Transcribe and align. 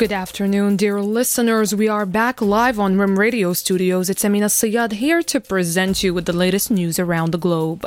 Good 0.00 0.12
afternoon, 0.12 0.78
dear 0.78 1.02
listeners. 1.02 1.74
We 1.74 1.86
are 1.86 2.06
back 2.06 2.40
live 2.40 2.80
on 2.80 2.98
RIM 2.98 3.18
Radio 3.18 3.52
Studios. 3.52 4.08
It's 4.08 4.24
Amina 4.24 4.46
Sayad 4.46 4.92
here 4.92 5.22
to 5.24 5.40
present 5.42 6.02
you 6.02 6.14
with 6.14 6.24
the 6.24 6.32
latest 6.32 6.70
news 6.70 6.98
around 6.98 7.32
the 7.32 7.38
globe. 7.38 7.86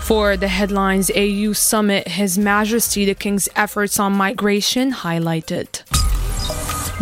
For 0.00 0.38
the 0.38 0.48
headlines, 0.48 1.10
AU 1.14 1.52
Summit, 1.52 2.08
His 2.08 2.38
Majesty 2.38 3.04
the 3.04 3.14
King's 3.14 3.50
efforts 3.56 4.00
on 4.00 4.14
migration 4.14 4.90
highlighted. 4.90 5.82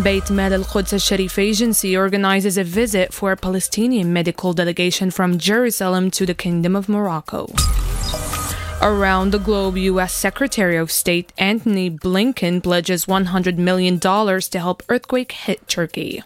Beit 0.03 0.29
Mal 0.29 0.53
al 0.53 0.65
Quds 0.65 0.95
al 0.95 0.99
Sharif 0.99 1.39
Agency 1.39 1.97
organizes 1.97 2.59
a 2.59 2.65
visit 2.65 3.15
for 3.15 3.31
a 3.31 3.37
Palestinian 3.37 4.13
medical 4.13 4.55
delegation 4.55 5.13
from 5.13 5.39
Jerusalem 5.39 6.11
to 6.11 6.27
the 6.27 6.35
Kingdom 6.35 6.75
of 6.75 6.89
Morocco. 6.89 7.47
Around 8.83 9.31
the 9.31 9.39
globe, 9.39 9.79
U.S. 9.79 10.13
Secretary 10.13 10.77
of 10.77 10.93
State 10.93 11.33
Antony 11.39 11.91
Blinken 11.91 12.63
pledges 12.63 13.07
$100 13.07 13.57
million 13.57 13.99
to 13.99 14.59
help 14.59 14.83
earthquake 14.91 15.33
hit 15.33 15.67
Turkey. 15.67 16.23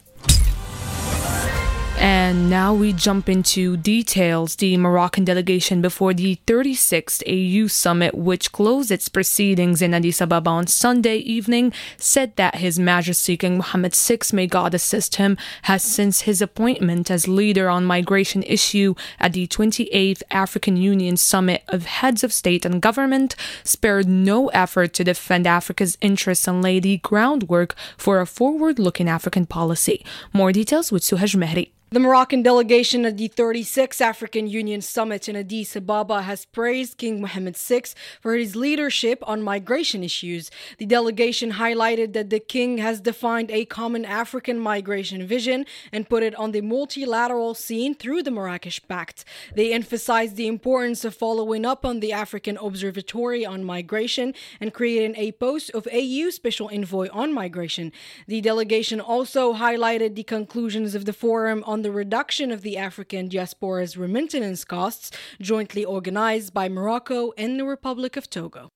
And 2.03 2.49
now 2.49 2.73
we 2.73 2.95
jump 2.95 3.29
into 3.29 3.77
details. 3.77 4.57
The 4.57 4.79
Moroccan 4.79 5.27
delegation 5.27 5.83
before 5.83 6.15
the 6.15 6.41
36th 6.47 7.23
AU 7.27 7.67
summit, 7.67 8.15
which 8.15 8.53
closed 8.53 8.91
its 8.91 9.11
proceedings 9.11 9.83
in 9.83 9.93
Addis 9.93 10.23
Ababa 10.23 10.49
on 10.49 10.67
Sunday 10.67 11.17
evening, 11.17 11.75
said 11.99 12.37
that 12.37 12.55
His 12.55 12.79
Majesty 12.79 13.37
King 13.37 13.59
Mohammed 13.59 13.95
VI, 13.95 14.19
may 14.33 14.47
God 14.47 14.73
assist 14.73 15.17
him, 15.17 15.37
has 15.63 15.83
since 15.83 16.23
his 16.23 16.41
appointment 16.41 17.11
as 17.11 17.29
leader 17.29 17.69
on 17.69 17.85
migration 17.85 18.45
issue 18.45 18.95
at 19.19 19.35
the 19.35 19.47
28th 19.47 20.23
African 20.31 20.79
Union 20.79 21.19
Summit 21.19 21.63
of 21.69 21.85
Heads 21.85 22.25
of 22.25 22.33
State 22.33 22.65
and 22.65 22.81
Government, 22.81 23.37
spared 23.63 24.09
no 24.09 24.49
effort 24.49 24.95
to 24.95 25.05
defend 25.05 25.47
Africa's 25.47 25.99
interests 26.01 26.49
and 26.49 26.63
lay 26.63 26.81
the 26.81 26.97
groundwork 26.99 27.75
for 27.99 28.21
a 28.21 28.27
forward-looking 28.27 29.09
African 29.09 29.45
policy. 29.45 30.03
More 30.33 30.51
details 30.51 30.91
with 30.91 31.03
Suhaj 31.03 31.37
Mehri. 31.37 31.73
The 31.93 31.99
Moroccan 31.99 32.45
delegation 32.45 33.05
at 33.05 33.17
the 33.17 33.29
36th 33.29 34.01
African 34.01 34.47
Union 34.47 34.81
Summit 34.81 35.29
in 35.29 35.35
Addis 35.35 35.75
Ababa 35.75 36.23
has 36.23 36.45
praised 36.45 36.99
King 36.99 37.21
Mohammed 37.21 37.57
VI 37.57 37.83
for 38.21 38.37
his 38.37 38.55
leadership 38.55 39.19
on 39.27 39.43
migration 39.43 40.05
issues. 40.05 40.53
The 40.79 40.87
delegation 40.87 41.55
highlighted 41.55 42.13
that 42.13 42.31
the 42.31 42.39
king 42.39 42.79
has 42.79 43.01
defined 43.01 43.51
a 43.51 43.65
common 43.65 44.05
African 44.05 44.61
migration 44.61 45.27
vision 45.27 45.67
and 45.91 46.09
put 46.09 46.23
it 46.23 46.33
on 46.37 46.53
the 46.53 46.61
multilateral 46.61 47.55
scene 47.55 47.97
through 47.97 48.23
the 48.23 48.31
Marrakesh 48.31 48.81
Pact. 48.87 49.25
They 49.57 49.73
emphasized 49.73 50.37
the 50.37 50.47
importance 50.47 51.05
of 51.05 51.17
following 51.17 51.67
up 51.67 51.85
on 51.85 51.99
the 51.99 52.13
African 52.13 52.57
Observatory 52.59 53.45
on 53.45 53.65
Migration 53.65 54.33
and 54.61 54.73
creating 54.73 55.17
a 55.17 55.33
post 55.33 55.71
of 55.71 55.89
AU 55.93 56.31
Special 56.31 56.71
Envoy 56.73 57.09
on 57.13 57.33
Migration. 57.33 57.91
The 58.29 58.41
delegation 58.41 59.01
also 59.01 59.55
highlighted 59.55 60.15
the 60.15 60.23
conclusions 60.23 60.95
of 60.95 61.05
the 61.05 61.13
forum 61.13 61.65
on 61.67 61.80
on 61.81 61.83
the 61.83 61.91
reduction 61.91 62.51
of 62.51 62.61
the 62.61 62.77
African 62.77 63.31
diaspora's 63.31 63.97
remittance 63.97 64.67
costs, 64.67 65.11
jointly 65.41 65.83
organized 65.83 66.53
by 66.53 66.69
Morocco 66.69 67.33
and 67.39 67.59
the 67.59 67.65
Republic 67.65 68.19
of 68.19 68.29
Togo. 68.29 68.69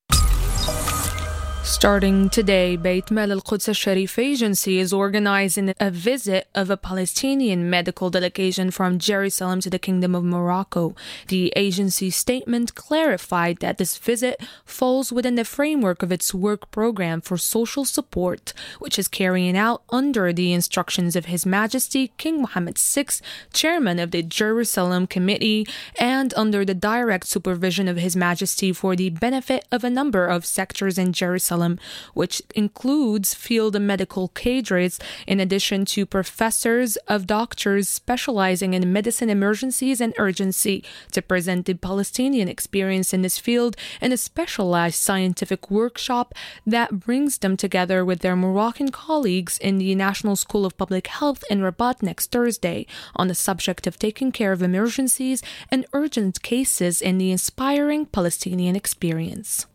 Starting 1.65 2.29
today, 2.29 2.77
Beit 2.77 3.11
Mal 3.11 3.33
al 3.33 3.41
Quds 3.41 3.75
Sharif 3.75 4.19
Agency 4.19 4.79
is 4.79 4.93
organizing 4.93 5.73
a 5.81 5.91
visit 5.91 6.47
of 6.55 6.69
a 6.69 6.77
Palestinian 6.77 7.71
medical 7.71 8.11
delegation 8.11 8.71
from 8.71 8.99
Jerusalem 8.99 9.61
to 9.63 9.71
the 9.71 9.79
Kingdom 9.79 10.15
of 10.15 10.25
Morocco. 10.25 10.95
The 11.29 11.55
agency 11.57 12.11
statement 12.11 12.75
clarified 12.75 13.61
that 13.61 13.79
this 13.79 13.97
visit 13.97 14.43
falls 14.67 15.11
within 15.11 15.37
the 15.37 15.45
framework 15.45 16.03
of 16.03 16.13
its 16.13 16.35
work 16.35 16.71
program 16.71 17.23
for 17.23 17.39
social 17.39 17.87
support, 17.87 18.53
which 18.79 18.99
is 18.99 19.09
carrying 19.09 19.57
out 19.57 19.83
under 19.89 20.35
the 20.35 20.53
instructions 20.53 21.17
of 21.17 21.27
His 21.27 21.47
Majesty 21.47 22.13
King 22.19 22.43
Mohammed 22.43 22.77
VI, 22.77 23.07
chairman 23.55 23.99
of 23.99 24.11
the 24.11 24.23
Jerusalem 24.23 25.07
Committee, 25.07 25.67
and 25.99 26.35
under 26.37 26.63
the 26.63 26.75
direct 26.75 27.27
supervision 27.27 27.89
of 27.89 27.97
His 27.97 28.15
Majesty 28.15 28.71
for 28.71 28.95
the 28.95 29.09
benefit 29.09 29.65
of 29.73 29.83
a 29.83 29.89
number 29.89 30.27
of 30.27 30.45
sectors 30.45 30.99
in 30.99 31.15
Jerusalem 31.15 31.54
Jerusalem, 31.55 31.79
which 32.15 32.43
includes 32.55 33.35
field 33.35 33.81
medical 33.81 34.29
cadres 34.29 34.99
in 35.27 35.41
addition 35.41 35.85
to 35.85 36.07
professors 36.07 36.97
of 37.09 37.27
doctors 37.27 37.89
specializing 37.89 38.75
in 38.75 38.93
medicine 38.93 39.31
emergencies 39.31 40.01
and 40.01 40.15
urgency 40.19 40.83
to 41.13 41.23
present 41.23 41.67
the 41.67 41.75
Palestinian 41.75 42.49
experience 42.49 43.13
in 43.15 43.23
this 43.23 43.39
field 43.39 43.77
in 44.01 44.13
a 44.13 44.17
specialized 44.17 44.97
scientific 44.97 45.71
workshop 45.71 46.35
that 46.67 47.01
brings 47.01 47.39
them 47.39 47.57
together 47.57 48.05
with 48.05 48.21
their 48.21 48.37
Moroccan 48.37 48.91
colleagues 48.91 49.59
in 49.59 49.79
the 49.79 49.95
National 49.95 50.37
School 50.37 50.65
of 50.67 50.77
Public 50.77 51.07
Health 51.07 51.45
in 51.51 51.63
Rabat 51.63 52.03
next 52.03 52.31
Thursday 52.31 52.87
on 53.17 53.29
the 53.29 53.35
subject 53.35 53.87
of 53.87 53.99
taking 53.99 54.33
care 54.33 54.53
of 54.53 54.63
emergencies 54.63 55.43
and 55.71 55.87
urgent 55.93 56.43
cases 56.43 57.03
in 57.03 57.19
the 57.19 57.31
inspiring 57.31 58.07
Palestinian 58.07 58.77
experience. 58.77 59.67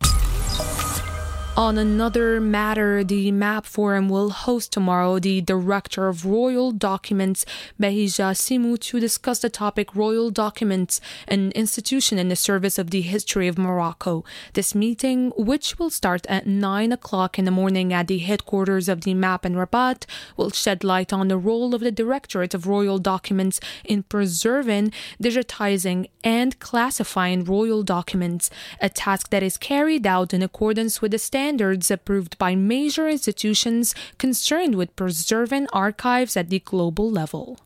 On 1.56 1.76
another 1.76 2.40
matter, 2.40 3.02
the 3.02 3.32
MAP 3.32 3.66
Forum 3.66 4.08
will 4.08 4.30
host 4.30 4.72
tomorrow 4.72 5.18
the 5.18 5.40
Director 5.40 6.06
of 6.06 6.24
Royal 6.24 6.70
Documents, 6.70 7.44
Bahija 7.78 8.34
Simou, 8.34 8.78
to 8.78 9.00
discuss 9.00 9.40
the 9.40 9.50
topic 9.50 9.94
Royal 9.94 10.30
Documents, 10.30 11.00
an 11.26 11.50
institution 11.52 12.18
in 12.18 12.28
the 12.28 12.36
service 12.36 12.78
of 12.78 12.90
the 12.90 13.00
history 13.00 13.48
of 13.48 13.58
Morocco. 13.58 14.24
This 14.54 14.76
meeting, 14.76 15.32
which 15.36 15.76
will 15.76 15.90
start 15.90 16.24
at 16.28 16.46
9 16.46 16.92
o'clock 16.92 17.36
in 17.38 17.44
the 17.44 17.50
morning 17.50 17.92
at 17.92 18.06
the 18.06 18.18
headquarters 18.18 18.88
of 18.88 19.00
the 19.00 19.12
MAP 19.12 19.44
in 19.44 19.56
Rabat, 19.56 20.06
will 20.36 20.50
shed 20.50 20.84
light 20.84 21.12
on 21.12 21.28
the 21.28 21.36
role 21.36 21.74
of 21.74 21.80
the 21.80 21.92
Directorate 21.92 22.54
of 22.54 22.68
Royal 22.68 22.98
Documents 22.98 23.60
in 23.84 24.04
preserving, 24.04 24.92
digitizing, 25.20 26.08
and 26.22 26.58
classifying 26.60 27.44
royal 27.44 27.82
documents, 27.82 28.50
a 28.80 28.88
task 28.88 29.30
that 29.30 29.42
is 29.42 29.56
carried 29.56 30.06
out 30.06 30.32
in 30.32 30.42
accordance 30.42 31.02
with 31.02 31.10
the 31.10 31.18
standards 31.18 31.49
standards 31.50 31.90
approved 31.90 32.38
by 32.38 32.54
major 32.54 33.08
institutions 33.08 33.92
concerned 34.18 34.76
with 34.76 34.94
preserving 34.94 35.66
archives 35.72 36.36
at 36.36 36.48
the 36.48 36.60
global 36.60 37.10
level. 37.10 37.58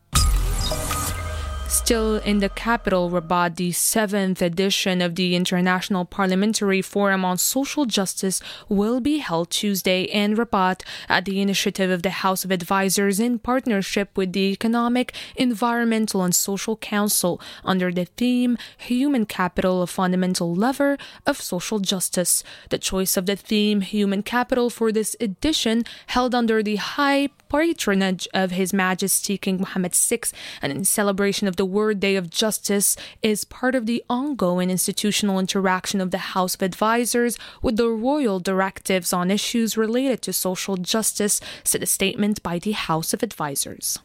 Still 1.68 2.16
in 2.16 2.38
the 2.38 2.48
capital, 2.48 3.10
Rabat, 3.10 3.56
the 3.56 3.72
seventh 3.72 4.40
edition 4.40 5.02
of 5.02 5.16
the 5.16 5.34
International 5.34 6.04
Parliamentary 6.04 6.80
Forum 6.80 7.24
on 7.24 7.36
Social 7.36 7.84
Justice 7.84 8.40
will 8.68 9.00
be 9.00 9.18
held 9.18 9.50
Tuesday 9.50 10.02
in 10.02 10.34
Rabat 10.34 10.82
at 11.08 11.24
the 11.24 11.40
initiative 11.40 11.90
of 11.90 12.02
the 12.02 12.10
House 12.10 12.44
of 12.44 12.50
Advisors 12.50 13.18
in 13.18 13.38
partnership 13.38 14.16
with 14.16 14.32
the 14.32 14.52
Economic, 14.52 15.14
Environmental, 15.36 16.22
and 16.22 16.34
Social 16.34 16.76
Council 16.76 17.40
under 17.64 17.90
the 17.90 18.04
theme 18.04 18.56
Human 18.78 19.26
Capital, 19.26 19.82
a 19.82 19.86
fundamental 19.86 20.54
lever 20.54 20.96
of 21.26 21.40
social 21.40 21.80
justice. 21.80 22.44
The 22.70 22.78
choice 22.78 23.16
of 23.16 23.26
the 23.26 23.36
theme 23.36 23.80
Human 23.80 24.22
Capital 24.22 24.70
for 24.70 24.92
this 24.92 25.16
edition 25.20 25.84
held 26.06 26.34
under 26.34 26.62
the 26.62 26.76
high 26.76 27.28
patronage 27.54 28.26
of 28.34 28.50
His 28.50 28.72
Majesty 28.72 29.38
King 29.38 29.58
Mohammed 29.58 29.94
VI 29.94 30.22
and 30.60 30.72
in 30.72 30.84
celebration 30.84 31.46
of 31.46 31.54
the 31.54 31.64
World 31.64 32.00
Day 32.00 32.16
of 32.16 32.28
Justice 32.28 32.96
is 33.22 33.44
part 33.44 33.76
of 33.76 33.86
the 33.86 34.02
ongoing 34.10 34.70
institutional 34.70 35.38
interaction 35.38 36.00
of 36.00 36.10
the 36.10 36.34
House 36.34 36.56
of 36.56 36.62
Advisors 36.62 37.38
with 37.62 37.76
the 37.76 37.88
royal 37.88 38.40
directives 38.40 39.12
on 39.12 39.30
issues 39.30 39.76
related 39.76 40.20
to 40.22 40.32
social 40.32 40.76
justice, 40.76 41.40
said 41.62 41.84
a 41.84 41.86
statement 41.86 42.42
by 42.42 42.58
the 42.58 42.72
House 42.72 43.14
of 43.14 43.22
Advisors. 43.22 44.00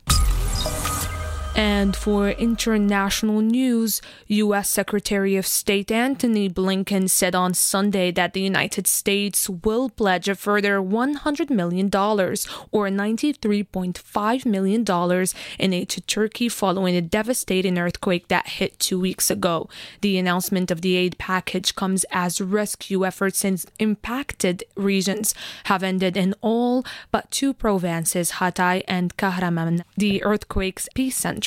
And 1.55 1.95
for 1.95 2.29
international 2.29 3.41
news, 3.41 4.01
U.S. 4.27 4.69
Secretary 4.69 5.35
of 5.35 5.47
State 5.47 5.91
Antony 5.91 6.47
Blinken 6.49 7.09
said 7.09 7.33
on 7.33 7.53
Sunday 7.53 8.12
that 8.12 8.33
the 8.33 8.41
United 8.41 8.85
States 8.85 9.50
will 9.50 9.89
pledge 9.89 10.29
a 10.29 10.35
further 10.35 10.77
$100 10.79 11.50
million 11.50 11.88
or 11.88 12.88
$93.5 12.88 14.45
million 14.45 15.25
in 15.57 15.74
aid 15.74 15.89
to 15.89 16.01
Turkey 16.01 16.50
following 16.50 16.95
a 16.95 17.01
devastating 17.01 17.77
earthquake 17.77 18.27
that 18.27 18.47
hit 18.47 18.77
two 18.77 19.00
weeks 19.00 19.31
ago. 19.31 19.68
The 20.01 20.18
announcement 20.18 20.71
of 20.71 20.81
the 20.81 20.95
aid 20.95 21.18
package 21.18 21.75
comes 21.75 22.06
as 22.12 22.39
rescue 22.39 23.06
efforts 23.06 23.44
in 23.44 23.57
impacted 23.79 24.63
regions 24.75 25.33
have 25.65 25.83
ended 25.83 26.15
in 26.15 26.35
all 26.41 26.85
but 27.12 27.31
two 27.31 27.53
provinces, 27.53 28.33
Hatay 28.33 28.83
and 28.88 29.18
Kahraman. 29.18 29.81
The 29.97 30.24
earthquake's 30.24 30.88
epicenter 30.95 31.38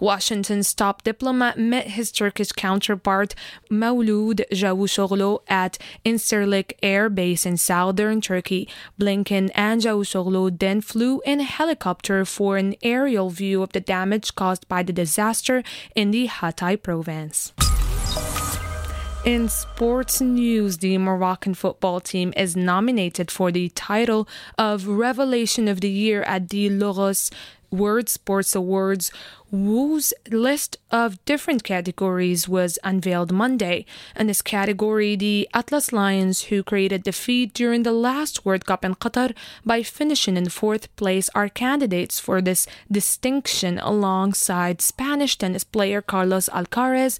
Washington's 0.00 0.72
top 0.74 1.02
diplomat 1.02 1.58
met 1.58 1.88
his 1.88 2.12
Turkish 2.12 2.52
counterpart 2.52 3.34
Mevlut 3.70 4.40
Cavusoglu 4.50 5.40
at 5.48 5.78
Incirlik 6.04 6.72
Air 6.82 7.08
Base 7.08 7.46
in 7.46 7.56
southern 7.56 8.20
Turkey. 8.20 8.68
Blinken 9.00 9.50
and 9.54 9.82
Cavusoglu 9.82 10.58
then 10.58 10.80
flew 10.80 11.20
in 11.24 11.40
a 11.40 11.44
helicopter 11.44 12.24
for 12.24 12.56
an 12.56 12.74
aerial 12.82 13.30
view 13.30 13.62
of 13.62 13.72
the 13.72 13.80
damage 13.80 14.34
caused 14.34 14.68
by 14.68 14.82
the 14.82 14.92
disaster 14.92 15.62
in 15.94 16.10
the 16.10 16.28
Hatay 16.28 16.82
province. 16.82 17.52
In 19.24 19.48
sports 19.48 20.20
news, 20.20 20.78
the 20.78 20.98
Moroccan 20.98 21.54
football 21.54 21.98
team 21.98 22.34
is 22.36 22.54
nominated 22.54 23.30
for 23.30 23.50
the 23.50 23.70
title 23.70 24.28
of 24.58 24.86
Revelation 24.86 25.66
of 25.66 25.80
the 25.80 25.88
Year 25.88 26.22
at 26.24 26.50
the 26.50 26.68
Laureus 26.68 27.30
World 27.78 28.08
Sports 28.08 28.54
Awards, 28.54 29.10
whose 29.50 30.12
list 30.30 30.76
of 30.90 31.24
different 31.24 31.62
categories 31.62 32.48
was 32.48 32.78
unveiled 32.82 33.30
Monday. 33.30 33.86
In 34.16 34.26
this 34.26 34.42
category, 34.42 35.14
the 35.16 35.48
Atlas 35.54 35.92
Lions, 35.92 36.42
who 36.44 36.62
created 36.62 37.04
the 37.04 37.12
feat 37.12 37.54
during 37.54 37.84
the 37.84 37.92
last 37.92 38.44
World 38.44 38.66
Cup 38.66 38.84
in 38.84 38.94
Qatar 38.96 39.34
by 39.64 39.82
finishing 39.82 40.36
in 40.36 40.48
fourth 40.48 40.94
place, 40.96 41.28
are 41.34 41.48
candidates 41.48 42.18
for 42.18 42.40
this 42.40 42.66
distinction 42.90 43.78
alongside 43.78 44.80
Spanish 44.80 45.38
tennis 45.38 45.64
player 45.64 46.02
Carlos 46.02 46.48
Alcaraz, 46.48 47.18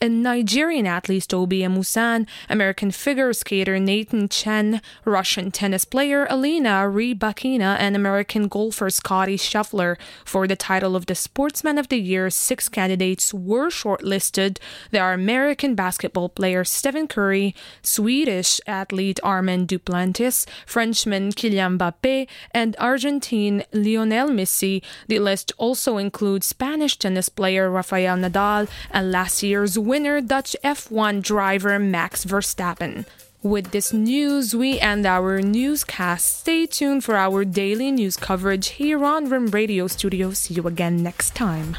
a 0.00 0.08
Nigerian 0.08 0.86
athlete 0.86 1.26
Tobi 1.28 1.60
Amusan, 1.60 2.26
American 2.48 2.90
figure 2.90 3.32
skater 3.32 3.78
Nathan 3.78 4.28
Chen, 4.28 4.80
Russian 5.04 5.50
tennis 5.50 5.84
player 5.84 6.26
Elena 6.26 6.84
Rybakina, 6.86 7.76
and 7.78 7.94
American 7.94 8.48
golfer 8.48 8.90
Scotty 8.90 9.36
Scheffler 9.36 9.95
for 10.24 10.46
the 10.46 10.56
title 10.56 10.96
of 10.96 11.06
the 11.06 11.14
Sportsman 11.14 11.78
of 11.78 11.88
the 11.88 11.98
Year, 11.98 12.30
six 12.30 12.68
candidates 12.68 13.32
were 13.32 13.68
shortlisted. 13.68 14.58
There 14.90 15.04
are 15.04 15.12
American 15.12 15.74
basketball 15.74 16.28
player 16.28 16.64
Stephen 16.64 17.08
Curry, 17.08 17.54
Swedish 17.82 18.60
athlete 18.66 19.20
Armand 19.22 19.68
Duplantis, 19.68 20.46
Frenchman 20.66 21.32
Kylian 21.32 21.78
Mbappe, 21.78 22.28
and 22.52 22.76
Argentine 22.78 23.64
Lionel 23.72 24.28
Messi. 24.28 24.82
The 25.08 25.18
list 25.18 25.52
also 25.58 25.96
includes 25.96 26.46
Spanish 26.46 26.96
tennis 26.98 27.28
player 27.28 27.70
Rafael 27.70 28.16
Nadal 28.16 28.68
and 28.90 29.12
last 29.12 29.42
year's 29.42 29.78
winner 29.78 30.20
Dutch 30.20 30.56
F1 30.64 31.22
driver 31.22 31.78
Max 31.78 32.24
Verstappen. 32.24 33.04
With 33.46 33.70
this 33.70 33.92
news, 33.92 34.56
we 34.56 34.80
end 34.80 35.06
our 35.06 35.40
newscast. 35.40 36.40
Stay 36.40 36.66
tuned 36.66 37.04
for 37.04 37.14
our 37.14 37.44
daily 37.44 37.92
news 37.92 38.16
coverage 38.16 38.70
here 38.70 39.04
on 39.04 39.30
Rim 39.30 39.46
Radio 39.46 39.86
Studio. 39.86 40.32
See 40.32 40.54
you 40.54 40.66
again 40.66 41.00
next 41.00 41.36
time. 41.36 41.76